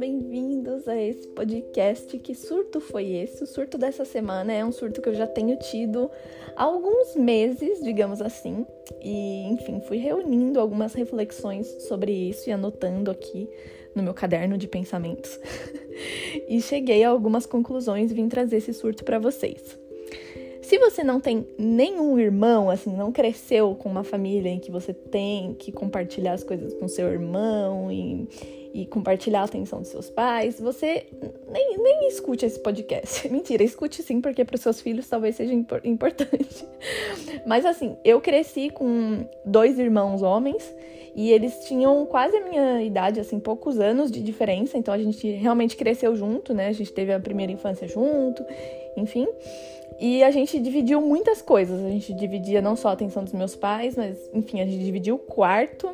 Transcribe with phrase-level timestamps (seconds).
[0.00, 2.18] bem-vindos a esse podcast.
[2.18, 3.44] Que surto foi esse?
[3.44, 6.10] O surto dessa semana é um surto que eu já tenho tido
[6.56, 8.64] há alguns meses, digamos assim.
[9.02, 13.46] E, enfim, fui reunindo algumas reflexões sobre isso e anotando aqui
[13.94, 15.38] no meu caderno de pensamentos.
[16.48, 19.78] e cheguei a algumas conclusões e vim trazer esse surto para vocês.
[20.70, 24.94] Se você não tem nenhum irmão, assim, não cresceu com uma família em que você
[24.94, 28.28] tem que compartilhar as coisas com seu irmão e
[28.72, 31.04] e compartilhar a atenção dos seus pais, você
[31.50, 33.26] nem, nem escute esse podcast.
[33.28, 36.64] Mentira, escute sim, porque para os seus filhos talvez seja importante.
[37.44, 40.72] Mas assim, eu cresci com dois irmãos homens
[41.16, 45.28] e eles tinham quase a minha idade, assim, poucos anos de diferença, então a gente
[45.32, 46.68] realmente cresceu junto, né?
[46.68, 48.44] A gente teve a primeira infância junto,
[48.96, 49.26] enfim.
[49.98, 51.84] E a gente dividiu muitas coisas.
[51.84, 55.16] A gente dividia não só a atenção dos meus pais, mas, enfim, a gente dividiu
[55.16, 55.90] o quarto,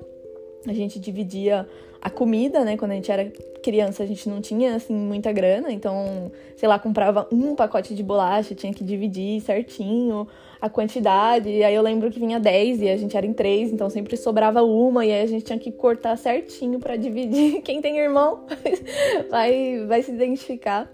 [0.67, 1.69] a gente dividia
[2.01, 2.77] a comida, né?
[2.77, 5.73] Quando a gente era criança, a gente não tinha, assim, muita grana.
[5.73, 10.27] Então, sei lá, comprava um pacote de bolacha, tinha que dividir certinho
[10.61, 11.63] a quantidade.
[11.63, 14.63] Aí eu lembro que vinha 10 e a gente era em três, então sempre sobrava
[14.63, 15.05] uma.
[15.05, 17.61] E aí a gente tinha que cortar certinho para dividir.
[17.63, 18.45] Quem tem irmão
[19.31, 20.91] vai, vai se identificar.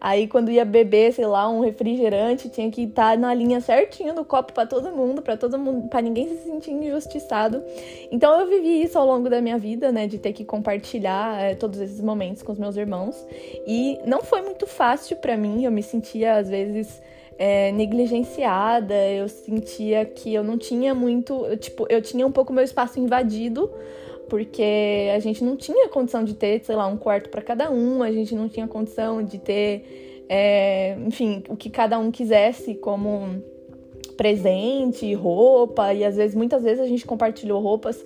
[0.00, 4.14] Aí quando ia beber, sei lá, um refrigerante, tinha que estar tá na linha certinho
[4.14, 7.62] do copo para todo mundo, para todo mundo, para ninguém se sentir injustiçado.
[8.10, 11.54] Então eu vivi isso ao longo da minha vida, né, de ter que compartilhar é,
[11.54, 13.26] todos esses momentos com os meus irmãos.
[13.66, 17.02] E não foi muito fácil para mim, eu me sentia às vezes
[17.38, 22.52] é, negligenciada, eu sentia que eu não tinha muito, eu, tipo, eu tinha um pouco
[22.52, 23.70] meu espaço invadido
[24.28, 28.02] porque a gente não tinha condição de ter, sei lá, um quarto para cada um,
[28.02, 33.42] a gente não tinha condição de ter, é, enfim, o que cada um quisesse como
[34.16, 38.02] presente, roupa, e às vezes, muitas vezes a gente compartilhou roupas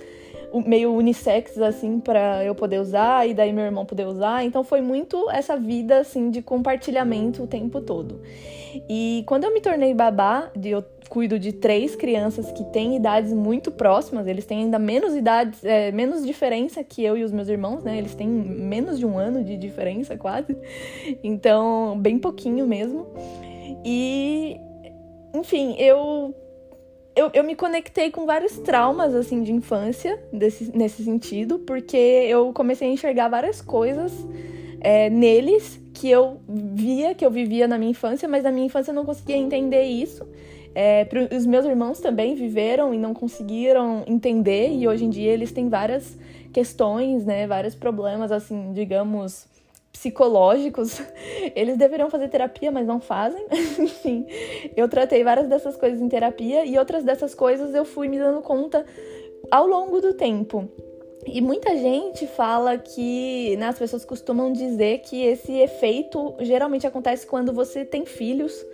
[0.66, 4.44] meio unissex assim para eu poder usar e daí meu irmão poder usar.
[4.44, 8.20] Então foi muito essa vida assim de compartilhamento o tempo todo.
[8.88, 13.72] E quando eu me tornei babá, eu cuido de três crianças que têm idades muito
[13.72, 17.82] próximas, eles têm ainda menos idades, é, menos diferença que eu e os meus irmãos,
[17.82, 17.98] né?
[17.98, 20.56] Eles têm menos de um ano de diferença, quase.
[21.22, 23.08] Então, bem pouquinho mesmo.
[23.84, 24.60] E,
[25.34, 26.32] enfim, eu
[27.20, 32.50] eu, eu, me conectei com vários traumas, assim, de infância, desse, nesse sentido, porque eu
[32.54, 34.12] comecei a enxergar várias coisas
[34.80, 38.90] é, neles que eu via, que eu vivia na minha infância, mas na minha infância
[38.90, 40.26] eu não conseguia entender isso.
[40.74, 45.52] É, os meus irmãos também viveram e não conseguiram entender, e hoje em dia eles
[45.52, 46.16] têm várias
[46.54, 49.46] questões, né, vários problemas, assim, digamos,
[49.92, 51.00] psicológicos.
[51.54, 53.44] Eles deveriam fazer terapia, mas não fazem.
[53.78, 54.26] Enfim,
[54.76, 58.40] eu tratei várias dessas coisas em terapia e outras dessas coisas eu fui me dando
[58.40, 58.84] conta
[59.50, 60.68] ao longo do tempo.
[61.26, 67.26] E muita gente fala que né, as pessoas costumam dizer que esse efeito geralmente acontece
[67.26, 68.64] quando você tem filhos,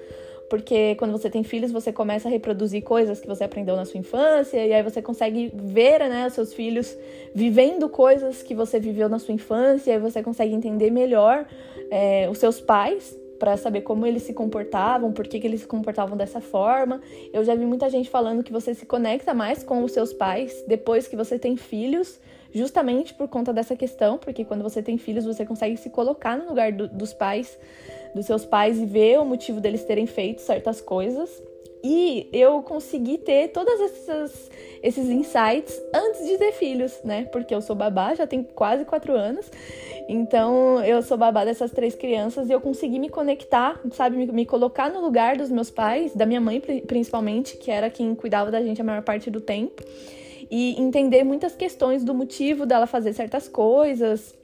[0.48, 3.98] porque quando você tem filhos você começa a reproduzir coisas que você aprendeu na sua
[3.98, 6.96] infância e aí você consegue ver né, os seus filhos
[7.34, 11.46] vivendo coisas que você viveu na sua infância e aí você consegue entender melhor
[11.90, 15.66] é, os seus pais para saber como eles se comportavam, por que, que eles se
[15.66, 17.00] comportavam dessa forma.
[17.32, 20.64] Eu já vi muita gente falando que você se conecta mais com os seus pais
[20.66, 22.18] depois que você tem filhos,
[22.52, 26.48] justamente por conta dessa questão, porque quando você tem filhos você consegue se colocar no
[26.48, 27.58] lugar do, dos pais,
[28.16, 31.43] dos seus pais e ver o motivo deles terem feito certas coisas.
[31.88, 33.81] E eu consegui ter todos
[34.82, 37.27] esses, insights antes de ter filhos, né?
[37.27, 39.49] Porque eu sou babá, já tem quase quatro anos.
[40.09, 44.16] Então eu sou babá dessas três crianças e eu consegui me conectar, sabe?
[44.16, 48.16] Me, me colocar no lugar dos meus pais, da minha mãe principalmente, que era quem
[48.16, 49.81] cuidava da gente a maior parte do tempo.
[50.50, 54.34] E entender muitas questões do motivo dela fazer certas coisas,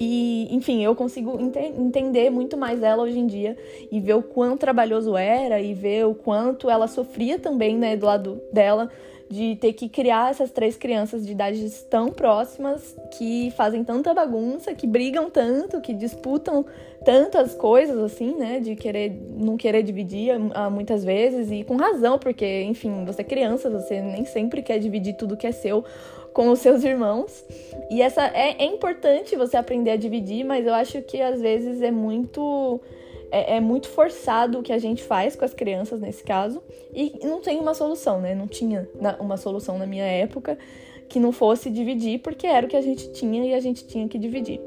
[0.00, 3.56] e, enfim, eu consigo ente entender muito mais ela hoje em dia
[3.90, 8.06] e ver o quão trabalhoso era e ver o quanto ela sofria também, né, do
[8.06, 8.88] lado dela,
[9.28, 14.74] de ter que criar essas três crianças de idades tão próximas que fazem tanta bagunça,
[14.74, 16.64] que brigam tanto, que disputam
[17.08, 20.38] tantas coisas assim, né, de querer não querer dividir
[20.70, 25.14] muitas vezes e com razão, porque enfim, você é criança, você nem sempre quer dividir
[25.14, 25.82] tudo que é seu
[26.34, 27.46] com os seus irmãos.
[27.90, 31.80] E essa é, é importante você aprender a dividir, mas eu acho que às vezes
[31.80, 32.78] é muito
[33.30, 36.62] é, é, muito forçado o que a gente faz com as crianças nesse caso.
[36.94, 38.34] E não tem uma solução, né?
[38.34, 38.86] Não tinha
[39.18, 40.58] uma solução na minha época
[41.08, 44.06] que não fosse dividir, porque era o que a gente tinha e a gente tinha
[44.06, 44.60] que dividir.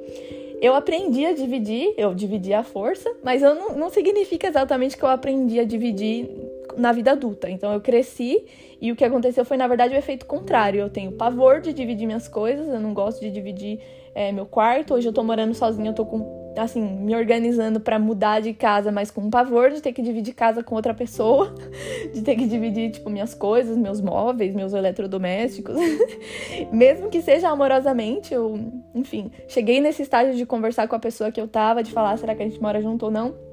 [0.61, 5.03] Eu aprendi a dividir, eu dividi a força, mas eu não, não significa exatamente que
[5.03, 6.29] eu aprendi a dividir
[6.77, 7.49] na vida adulta.
[7.49, 8.45] Então eu cresci
[8.79, 10.79] e o que aconteceu foi, na verdade, o efeito contrário.
[10.79, 13.79] Eu tenho pavor de dividir minhas coisas, eu não gosto de dividir
[14.13, 14.93] é, meu quarto.
[14.93, 18.91] Hoje eu tô morando sozinha, eu tô com assim, me organizando para mudar de casa,
[18.91, 21.53] mas com pavor de ter que dividir casa com outra pessoa,
[22.13, 25.75] de ter que dividir, tipo, minhas coisas, meus móveis, meus eletrodomésticos.
[26.71, 28.59] Mesmo que seja amorosamente, eu,
[28.93, 32.35] enfim, cheguei nesse estágio de conversar com a pessoa que eu tava, de falar, será
[32.35, 33.50] que a gente mora junto ou não?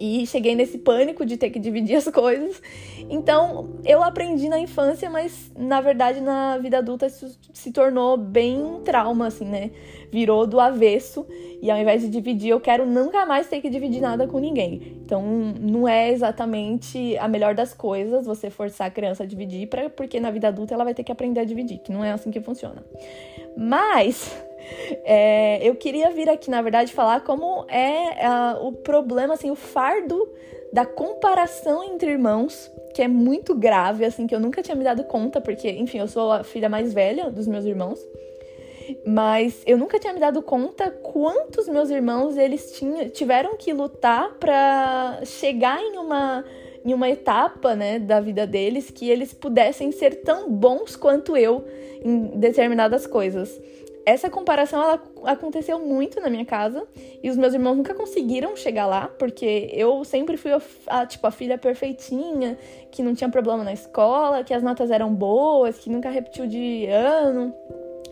[0.00, 2.60] E cheguei nesse pânico de ter que dividir as coisas.
[3.08, 8.80] Então, eu aprendi na infância, mas na verdade na vida adulta isso se tornou bem
[8.84, 9.70] trauma, assim, né?
[10.10, 11.26] Virou do avesso.
[11.62, 14.98] E ao invés de dividir, eu quero nunca mais ter que dividir nada com ninguém.
[15.04, 15.22] Então,
[15.60, 20.20] não é exatamente a melhor das coisas você forçar a criança a dividir, pra, porque
[20.20, 22.40] na vida adulta ela vai ter que aprender a dividir, que não é assim que
[22.40, 22.84] funciona.
[23.56, 24.30] Mas
[25.04, 29.54] é, eu queria vir aqui, na verdade, falar como é uh, o problema, assim, o
[29.54, 30.28] fardo
[30.72, 35.04] da comparação entre irmãos, que é muito grave, assim, que eu nunca tinha me dado
[35.04, 37.98] conta, porque, enfim, eu sou a filha mais velha dos meus irmãos.
[39.04, 44.34] Mas eu nunca tinha me dado conta quantos meus irmãos eles tinham, tiveram que lutar
[44.34, 46.44] para chegar em uma
[46.84, 51.64] em uma etapa, né, da vida deles que eles pudessem ser tão bons quanto eu
[52.00, 53.60] em determinadas coisas
[54.06, 56.86] essa comparação ela aconteceu muito na minha casa
[57.20, 61.26] e os meus irmãos nunca conseguiram chegar lá, porque eu sempre fui a, a, tipo
[61.26, 62.56] a filha perfeitinha,
[62.92, 66.86] que não tinha problema na escola, que as notas eram boas, que nunca repetiu de
[66.86, 67.52] ano.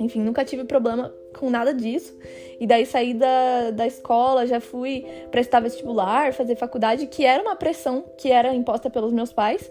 [0.01, 2.19] Enfim, nunca tive problema com nada disso.
[2.59, 7.55] E daí saí da, da escola, já fui prestar vestibular, fazer faculdade, que era uma
[7.55, 9.71] pressão que era imposta pelos meus pais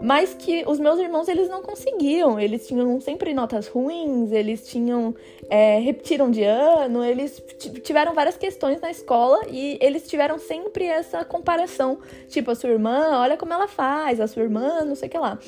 [0.00, 5.14] mas que os meus irmãos eles não conseguiam, eles tinham sempre notas ruins, eles tinham
[5.48, 7.42] é, repetiram de ano, eles
[7.82, 11.98] tiveram várias questões na escola e eles tiveram sempre essa comparação,
[12.28, 15.18] tipo a sua irmã, olha como ela faz, a sua irmã, não sei o que
[15.18, 15.38] lá.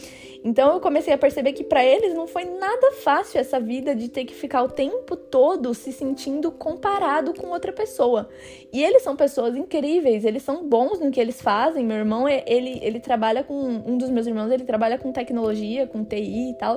[0.47, 4.09] Então eu comecei a perceber que para eles não foi nada fácil essa vida de
[4.09, 8.29] ter que ficar o tempo todo se sentindo comparado com outra pessoa.
[8.73, 11.85] E eles são pessoas incríveis, eles são bons no que eles fazem.
[11.85, 16.05] Meu irmão, ele, ele trabalha com um dos meus irmãos, ele trabalha com tecnologia, com
[16.05, 16.77] TI e tal.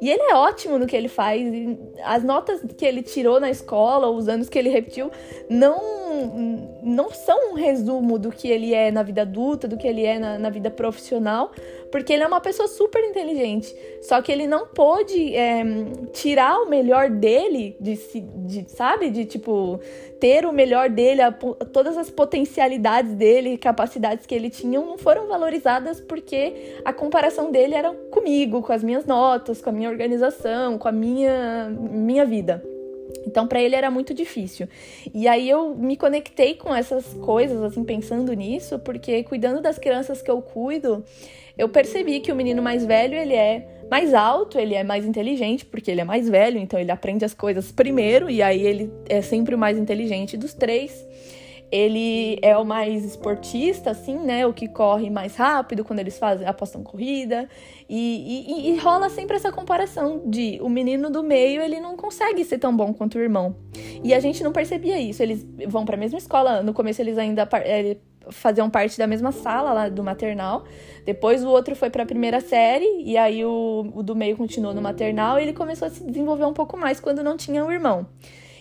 [0.00, 1.42] E ele é ótimo no que ele faz.
[2.04, 5.10] As notas que ele tirou na escola, os anos que ele repetiu,
[5.50, 5.98] não
[6.82, 10.18] não são um resumo do que ele é na vida adulta, do que ele é
[10.18, 11.52] na, na vida profissional,
[11.90, 13.74] porque ele é uma pessoa super inteligente.
[14.02, 15.62] Só que ele não pôde é,
[16.12, 17.98] tirar o melhor dele, de,
[18.46, 19.10] de, sabe?
[19.10, 19.80] De tipo,
[20.20, 25.28] ter o melhor dele, a, todas as potencialidades dele, capacidades que ele tinha, não foram
[25.28, 30.78] valorizadas porque a comparação dele era comigo, com as minhas notas, com a minha organização,
[30.78, 32.62] com a minha, minha vida.
[33.26, 34.68] Então, para ele era muito difícil.
[35.14, 40.22] E aí eu me conectei com essas coisas, assim, pensando nisso, porque cuidando das crianças
[40.22, 41.04] que eu cuido,
[41.58, 45.66] eu percebi que o menino mais velho, ele é mais alto, ele é mais inteligente,
[45.66, 49.20] porque ele é mais velho, então ele aprende as coisas primeiro, e aí ele é
[49.20, 51.06] sempre o mais inteligente dos três.
[51.70, 54.46] Ele é o mais esportista, assim, né?
[54.46, 57.48] O que corre mais rápido quando eles fazem apostam corrida.
[57.88, 62.44] E, e, e, rola sempre essa comparação de o menino do meio ele não consegue
[62.44, 63.56] ser tão bom quanto o irmão.
[64.02, 65.22] E a gente não percebia isso.
[65.22, 66.62] Eles vão para a mesma escola.
[66.62, 67.46] No começo eles ainda
[68.30, 70.64] faziam parte da mesma sala lá do maternal.
[71.04, 74.74] Depois o outro foi para a primeira série e aí o, o do meio continuou
[74.74, 77.70] no maternal e ele começou a se desenvolver um pouco mais quando não tinha o
[77.70, 78.06] irmão.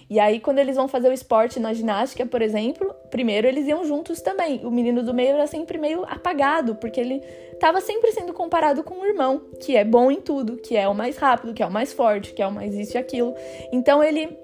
[0.10, 3.84] E aí, quando eles vão fazer o esporte na ginástica, por exemplo, primeiro eles iam
[3.84, 4.66] juntos também.
[4.66, 7.22] O menino do meio era sempre meio apagado, porque ele
[7.52, 10.96] estava sempre sendo comparado com o irmão, que é bom em tudo, que é o
[10.96, 13.34] mais rápido, que é o mais forte, que é o mais isso e aquilo.
[13.72, 14.38] Então ele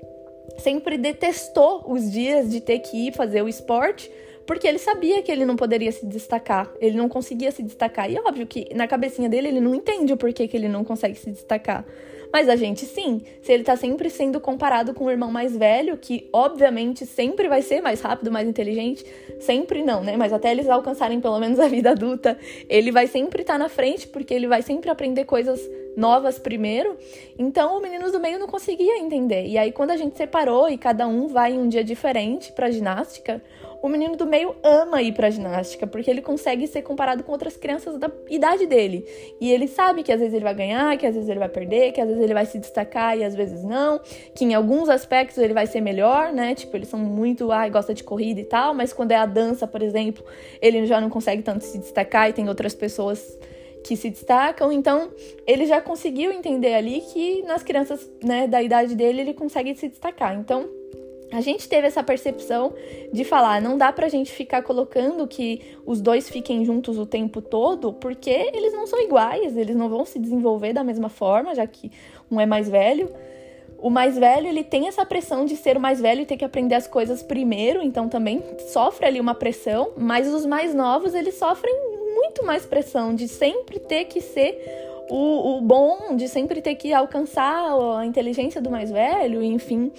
[0.58, 4.12] sempre detestou os dias de ter que ir fazer o esporte,
[4.46, 8.12] porque ele sabia que ele não poderia se destacar, ele não conseguia se destacar.
[8.12, 11.16] E óbvio que na cabecinha dele ele não entende o porquê que ele não consegue
[11.16, 11.86] se destacar.
[12.34, 15.96] Mas a gente sim, se ele tá sempre sendo comparado com o irmão mais velho,
[15.96, 19.06] que obviamente sempre vai ser mais rápido, mais inteligente,
[19.40, 20.18] sempre não, né?
[20.18, 22.36] Mas até eles alcançarem pelo menos a vida adulta,
[22.68, 25.62] ele vai sempre estar tá na frente, porque ele vai sempre aprender coisas
[25.96, 26.98] novas primeiro.
[27.38, 29.46] Então o menino do meio não conseguia entender.
[29.46, 32.72] E aí quando a gente separou e cada um vai em um dia diferente para
[32.72, 33.42] ginástica,
[33.84, 37.58] o menino do meio ama ir pra ginástica, porque ele consegue ser comparado com outras
[37.58, 39.06] crianças da idade dele.
[39.42, 41.92] E ele sabe que às vezes ele vai ganhar, que às vezes ele vai perder,
[41.92, 44.00] que às vezes ele vai se destacar e às vezes não,
[44.34, 46.56] que em alguns aspectos ele vai ser melhor, né?
[46.56, 49.68] Tipo, eles são muito, ai, gosta de corrida e tal, mas quando é a dança,
[49.68, 50.24] por exemplo,
[50.62, 53.38] ele já não consegue tanto se destacar e tem outras pessoas
[53.84, 54.72] que se destacam.
[54.72, 55.12] Então,
[55.46, 59.88] ele já conseguiu entender ali que nas crianças, né, da idade dele, ele consegue se
[59.90, 60.36] destacar.
[60.36, 60.70] Então,
[61.34, 62.74] a gente teve essa percepção
[63.12, 67.42] de falar, não dá pra gente ficar colocando que os dois fiquem juntos o tempo
[67.42, 71.66] todo, porque eles não são iguais, eles não vão se desenvolver da mesma forma, já
[71.66, 71.92] que
[72.30, 73.10] um é mais velho.
[73.80, 76.46] O mais velho, ele tem essa pressão de ser o mais velho e ter que
[76.46, 81.34] aprender as coisas primeiro, então também sofre ali uma pressão, mas os mais novos, eles
[81.34, 81.74] sofrem
[82.13, 84.58] muito mais pressão de sempre ter que ser
[85.10, 89.91] o, o bom, de sempre ter que alcançar a inteligência do mais velho, enfim.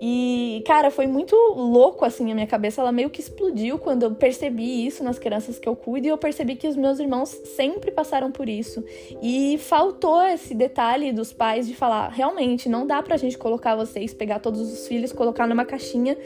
[0.00, 2.80] E, cara, foi muito louco assim a minha cabeça.
[2.80, 6.18] Ela meio que explodiu quando eu percebi isso nas crianças que eu cuido e eu
[6.18, 8.84] percebi que os meus irmãos sempre passaram por isso.
[9.22, 14.12] E faltou esse detalhe dos pais de falar: realmente, não dá pra gente colocar vocês,
[14.12, 16.16] pegar todos os filhos, colocar numa caixinha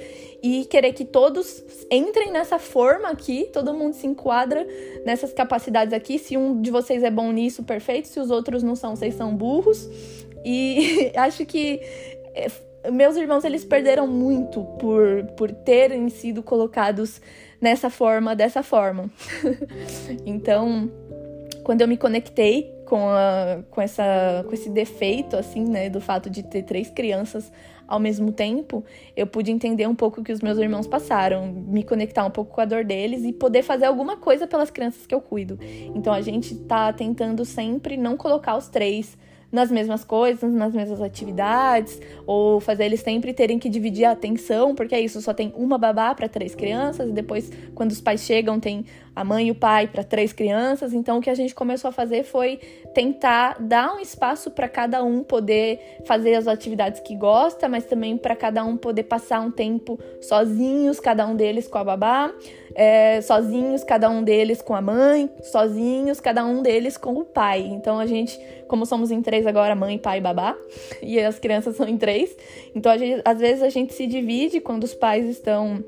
[0.43, 4.67] e querer que todos entrem nessa forma aqui, todo mundo se enquadra
[5.05, 6.19] nessas capacidades aqui.
[6.19, 8.09] Se um de vocês é bom nisso, perfeito.
[8.09, 9.89] Se os outros não são, vocês são burros.
[10.45, 11.81] E acho que
[12.91, 17.21] meus irmãos eles perderam muito por, por terem sido colocados
[17.61, 19.11] nessa forma, dessa forma.
[20.25, 20.91] então,
[21.63, 26.31] quando eu me conectei com, a, com, essa, com esse defeito, assim, né, do fato
[26.31, 27.53] de ter três crianças
[27.87, 28.85] ao mesmo tempo,
[29.17, 32.55] eu pude entender um pouco o que os meus irmãos passaram, me conectar um pouco
[32.55, 35.59] com a dor deles e poder fazer alguma coisa pelas crianças que eu cuido.
[35.95, 39.19] Então, a gente tá tentando sempre não colocar os três
[39.51, 44.75] nas mesmas coisas, nas mesmas atividades, ou fazer eles sempre terem que dividir a atenção,
[44.75, 48.21] porque é isso, só tem uma babá para três crianças, e depois, quando os pais
[48.21, 50.93] chegam, tem a mãe e o pai para três crianças.
[50.93, 52.59] Então, o que a gente começou a fazer foi
[52.95, 58.17] tentar dar um espaço para cada um poder fazer as atividades que gosta, mas também
[58.17, 62.33] para cada um poder passar um tempo sozinhos, cada um deles com a babá,
[62.75, 67.61] é, sozinhos, cada um deles com a mãe, sozinhos, cada um deles com o pai.
[67.63, 70.57] Então, a gente, como somos em três agora, mãe, pai e babá,
[71.03, 72.37] e as crianças são em três,
[72.75, 75.85] então gente, às vezes a gente se divide quando os pais estão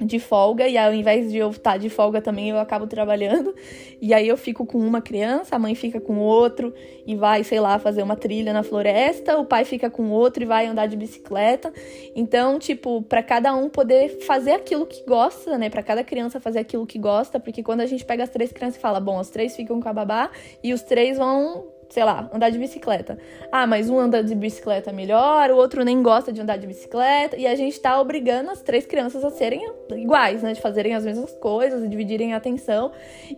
[0.00, 3.54] de folga e ao invés de eu estar de folga também eu acabo trabalhando
[4.00, 6.74] e aí eu fico com uma criança, a mãe fica com outro
[7.06, 10.46] e vai, sei lá, fazer uma trilha na floresta, o pai fica com outro e
[10.46, 11.72] vai andar de bicicleta.
[12.14, 15.70] Então, tipo, para cada um poder fazer aquilo que gosta, né?
[15.70, 18.76] Para cada criança fazer aquilo que gosta, porque quando a gente pega as três crianças
[18.76, 20.30] e fala, bom, os três ficam com a babá
[20.62, 23.18] e os três vão sei lá, andar de bicicleta.
[23.50, 27.36] Ah, mas um anda de bicicleta melhor, o outro nem gosta de andar de bicicleta,
[27.36, 30.52] e a gente tá obrigando as três crianças a serem iguais, né?
[30.52, 32.92] De fazerem as mesmas coisas, dividirem a atenção.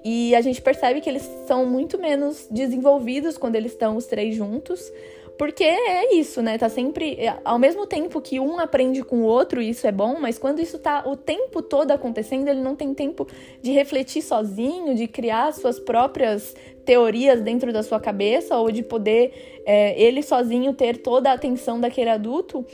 [0.04, 4.34] E a gente percebe que eles são muito menos desenvolvidos quando eles estão os três
[4.34, 4.92] juntos.
[5.38, 6.56] Porque é isso, né?
[6.56, 7.14] Tá sempre.
[7.14, 10.60] É, ao mesmo tempo que um aprende com o outro, isso é bom, mas quando
[10.60, 13.26] isso tá o tempo todo acontecendo, ele não tem tempo
[13.60, 19.62] de refletir sozinho, de criar suas próprias teorias dentro da sua cabeça, ou de poder
[19.66, 22.64] é, ele sozinho ter toda a atenção daquele adulto,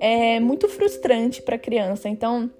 [0.00, 2.08] é muito frustrante para a criança.
[2.08, 2.50] Então.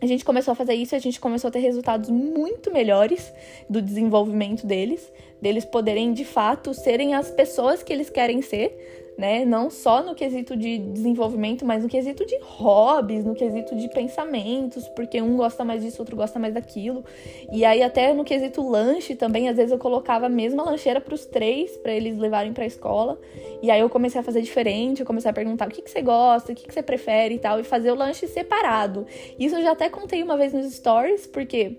[0.00, 3.32] A gente começou a fazer isso e a gente começou a ter resultados muito melhores
[3.70, 9.44] do desenvolvimento deles, deles poderem de fato serem as pessoas que eles querem ser, né?
[9.44, 14.88] Não só no quesito de desenvolvimento, mas no quesito de hobbies, no quesito de pensamentos,
[14.88, 17.04] porque um gosta mais disso, outro gosta mais daquilo.
[17.50, 21.14] E aí até no quesito lanche também, às vezes eu colocava a mesma lancheira para
[21.14, 23.18] os três, para eles levarem para a escola.
[23.62, 26.02] E aí eu comecei a fazer diferente, eu comecei a perguntar o que, que você
[26.02, 29.06] gosta, o que, que você prefere e tal, e fazer o lanche separado.
[29.38, 31.76] Isso eu já até contei uma vez nos stories, porque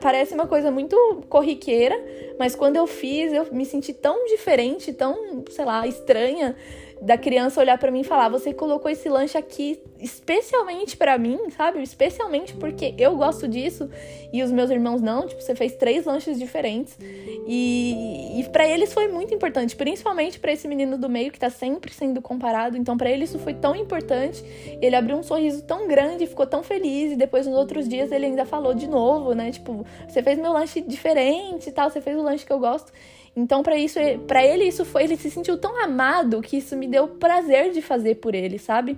[0.00, 0.96] parece uma coisa muito
[1.28, 1.98] corriqueira,
[2.38, 6.56] mas quando eu fiz, eu me senti tão diferente, tão, sei lá, estranha
[7.02, 11.38] da criança olhar para mim e falar: "Você colocou esse lanche aqui especialmente para mim,
[11.56, 11.80] sabe?
[11.80, 13.88] Especialmente porque eu gosto disso
[14.32, 15.28] e os meus irmãos não.
[15.28, 16.98] Tipo, você fez três lanches diferentes
[17.46, 21.48] e, e para eles foi muito importante, principalmente para esse menino do meio que tá
[21.48, 22.76] sempre sendo comparado.
[22.76, 24.42] Então, para ele isso foi tão importante.
[24.80, 28.26] Ele abriu um sorriso tão grande, ficou tão feliz e depois nos outros dias ele
[28.26, 29.52] ainda falou de novo, né?
[29.52, 32.92] Tipo, você fez meu lanche diferente e tal, você fez o lanche que eu gosto.
[33.34, 36.86] Então, para isso, para ele isso foi, ele se sentiu tão amado que isso me
[36.86, 38.96] deu prazer de fazer por ele, sabe?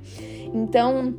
[0.52, 1.14] Então,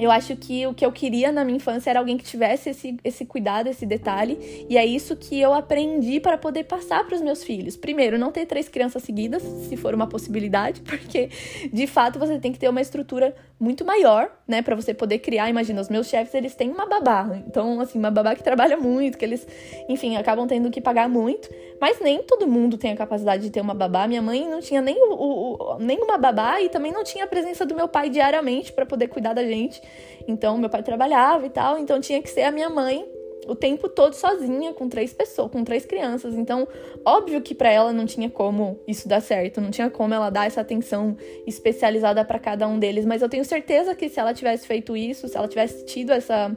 [0.00, 2.96] eu acho que o que eu queria na minha infância era alguém que tivesse esse,
[3.04, 7.20] esse cuidado, esse detalhe, e é isso que eu aprendi para poder passar para os
[7.20, 7.76] meus filhos.
[7.76, 11.28] Primeiro, não ter três crianças seguidas, se for uma possibilidade, porque
[11.72, 15.50] de fato você tem que ter uma estrutura muito maior, né, para você poder criar.
[15.50, 19.18] Imagina, os meus chefes, eles têm uma babá, então, assim, uma babá que trabalha muito,
[19.18, 19.46] que eles,
[19.86, 23.60] enfim, acabam tendo que pagar muito, mas nem todo mundo tem a capacidade de ter
[23.60, 24.06] uma babá.
[24.06, 27.26] Minha mãe não tinha nem, o, o, nem uma babá e também não tinha a
[27.26, 29.80] presença do meu pai diariamente para poder cuidar da gente.
[30.26, 33.06] Então, meu pai trabalhava e tal, então tinha que ser a minha mãe
[33.46, 36.34] o tempo todo sozinha com três pessoas, com três crianças.
[36.34, 36.68] Então,
[37.04, 40.46] óbvio que para ela não tinha como isso dar certo, não tinha como ela dar
[40.46, 41.16] essa atenção
[41.46, 45.28] especializada para cada um deles, mas eu tenho certeza que se ela tivesse feito isso,
[45.28, 46.56] se ela tivesse tido essa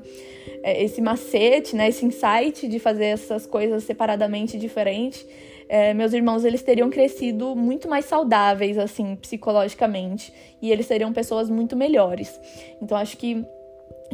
[0.62, 5.26] é, esse macete, né, esse insight de fazer essas coisas separadamente diferente,
[5.74, 11.50] é, meus irmãos eles teriam crescido muito mais saudáveis assim psicologicamente e eles seriam pessoas
[11.50, 12.40] muito melhores.
[12.80, 13.44] Então acho que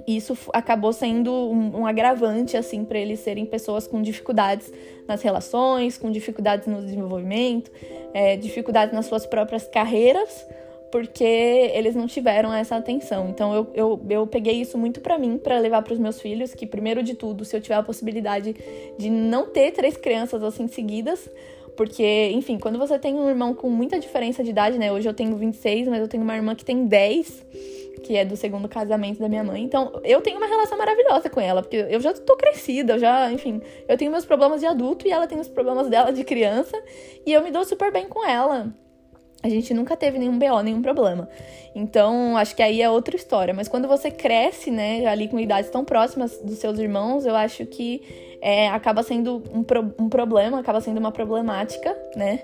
[0.07, 4.71] isso acabou sendo um, um agravante assim para eles serem pessoas com dificuldades
[5.05, 7.69] nas relações, com dificuldades no desenvolvimento,
[8.13, 10.47] é, dificuldades nas suas próprias carreiras,
[10.91, 13.29] porque eles não tiveram essa atenção.
[13.29, 16.53] Então eu, eu, eu peguei isso muito para mim, para levar para os meus filhos,
[16.53, 18.55] que primeiro de tudo, se eu tiver a possibilidade
[18.97, 21.29] de não ter três crianças assim seguidas,
[21.75, 24.91] porque, enfim, quando você tem um irmão com muita diferença de idade, né?
[24.91, 27.45] Hoje eu tenho 26, mas eu tenho uma irmã que tem 10
[27.99, 29.63] que é do segundo casamento da minha mãe.
[29.63, 33.31] Então, eu tenho uma relação maravilhosa com ela, porque eu já tô crescida, eu já,
[33.31, 36.81] enfim, eu tenho meus problemas de adulto e ela tem os problemas dela de criança,
[37.25, 38.73] e eu me dou super bem com ela.
[39.41, 41.29] A gente nunca teve nenhum BO, nenhum problema.
[41.73, 43.53] Então, acho que aí é outra história.
[43.53, 47.65] Mas quando você cresce, né, ali com idades tão próximas dos seus irmãos, eu acho
[47.65, 48.01] que
[48.41, 52.41] é, acaba sendo um, pro, um problema, acaba sendo uma problemática, né?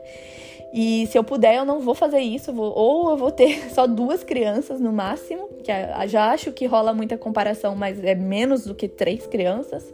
[0.73, 3.87] E se eu puder, eu não vou fazer isso, vou, ou eu vou ter só
[3.87, 5.71] duas crianças no máximo, que
[6.07, 9.85] já acho que rola muita comparação, mas é menos do que três crianças.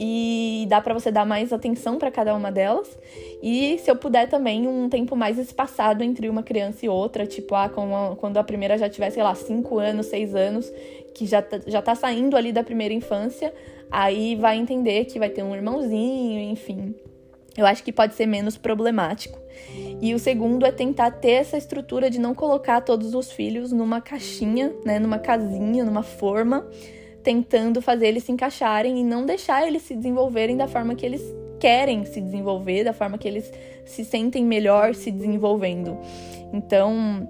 [0.00, 2.98] E dá para você dar mais atenção para cada uma delas.
[3.42, 7.54] E se eu puder também, um tempo mais espaçado entre uma criança e outra, tipo,
[7.54, 7.68] ah,
[8.16, 10.72] quando a primeira já tiver, sei lá, cinco anos, seis anos,
[11.14, 13.52] que já tá, já tá saindo ali da primeira infância,
[13.90, 16.94] aí vai entender que vai ter um irmãozinho, enfim
[17.58, 19.36] eu acho que pode ser menos problemático.
[20.00, 24.00] E o segundo é tentar ter essa estrutura de não colocar todos os filhos numa
[24.00, 26.64] caixinha, né, numa casinha, numa forma,
[27.28, 31.20] tentando fazer eles se encaixarem e não deixar eles se desenvolverem da forma que eles
[31.60, 33.52] querem se desenvolver, da forma que eles
[33.84, 35.98] se sentem melhor se desenvolvendo.
[36.54, 37.28] Então,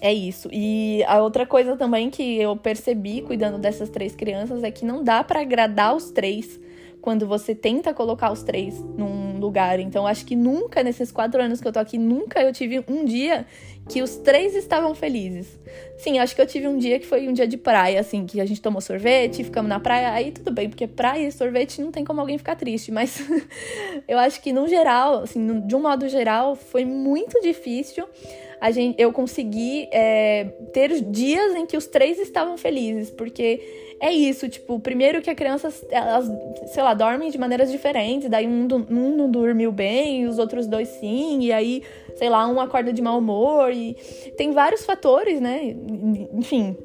[0.00, 0.48] é isso.
[0.50, 5.04] E a outra coisa também que eu percebi cuidando dessas três crianças é que não
[5.04, 6.58] dá para agradar os três
[7.00, 9.80] quando você tenta colocar os três num lugar.
[9.80, 13.04] Então, acho que nunca, nesses quatro anos que eu tô aqui, nunca eu tive um
[13.04, 13.46] dia
[13.88, 15.58] que os três estavam felizes.
[15.98, 18.40] Sim, acho que eu tive um dia que foi um dia de praia, assim, que
[18.40, 21.90] a gente tomou sorvete, ficamos na praia, aí tudo bem, porque praia e sorvete não
[21.90, 23.20] tem como alguém ficar triste, mas
[24.06, 28.06] eu acho que no geral, assim, de um modo geral, foi muito difícil
[28.60, 34.10] a gente, eu consegui é, ter dias em que os três estavam felizes, porque é
[34.10, 36.26] isso, tipo, primeiro que a criança, elas,
[36.72, 40.88] sei lá, dormem de maneiras diferentes, daí um, um não dormiu bem, os outros dois
[40.88, 41.82] sim, e aí,
[42.16, 43.94] sei lá, um acorda de mau humor, e
[44.38, 45.76] tem vários fatores, né?
[46.32, 46.76] Enfim,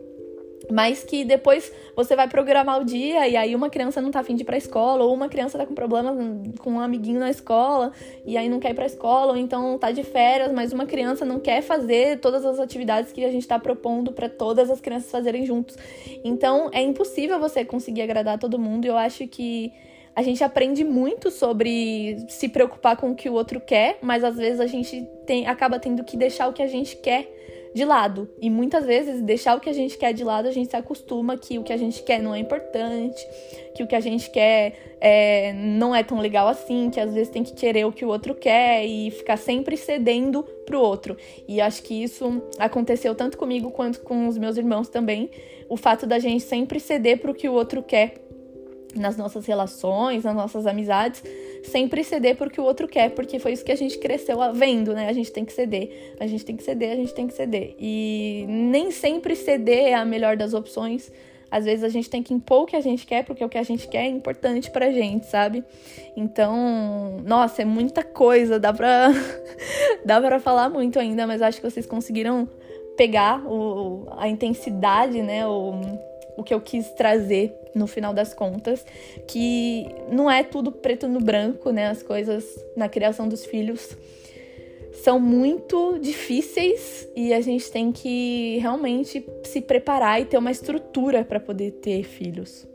[0.71, 4.35] mas que depois você vai programar o dia e aí uma criança não tá afim
[4.35, 6.15] de ir pra escola, ou uma criança tá com problema
[6.59, 7.91] com um amiguinho na escola
[8.25, 11.25] e aí não quer ir pra escola, ou então tá de férias, mas uma criança
[11.25, 15.09] não quer fazer todas as atividades que a gente tá propondo para todas as crianças
[15.09, 15.77] fazerem juntos.
[16.23, 18.85] Então é impossível você conseguir agradar todo mundo.
[18.85, 19.71] Eu acho que
[20.15, 24.37] a gente aprende muito sobre se preocupar com o que o outro quer, mas às
[24.37, 27.29] vezes a gente tem, acaba tendo que deixar o que a gente quer
[27.75, 28.29] de lado.
[28.41, 31.37] E muitas vezes, deixar o que a gente quer de lado, a gente se acostuma
[31.37, 33.21] que o que a gente quer não é importante,
[33.75, 37.27] que o que a gente quer é, não é tão legal assim, que às vezes
[37.27, 41.17] tem que querer o que o outro quer e ficar sempre cedendo pro outro.
[41.49, 45.29] E acho que isso aconteceu tanto comigo quanto com os meus irmãos também.
[45.67, 48.13] O fato da gente sempre ceder pro que o outro quer
[48.95, 51.21] nas nossas relações, nas nossas amizades,
[51.65, 55.09] sempre ceder porque o outro quer, porque foi isso que a gente cresceu vendo, né?
[55.09, 57.75] A gente tem que ceder, a gente tem que ceder, a gente tem que ceder.
[57.79, 61.11] E nem sempre ceder é a melhor das opções.
[61.49, 63.57] Às vezes a gente tem que impor o que a gente quer, porque o que
[63.57, 65.63] a gente quer é importante pra gente, sabe?
[66.17, 69.09] Então, nossa, é muita coisa, dá pra,
[70.03, 72.49] dá pra falar muito ainda, mas acho que vocês conseguiram
[72.97, 75.47] pegar o, a intensidade, né?
[75.47, 75.79] O,
[76.37, 78.85] o que eu quis trazer no final das contas,
[79.27, 81.87] que não é tudo preto no branco, né?
[81.87, 82.45] As coisas
[82.75, 83.95] na criação dos filhos
[85.03, 91.23] são muito difíceis e a gente tem que realmente se preparar e ter uma estrutura
[91.23, 92.67] para poder ter filhos.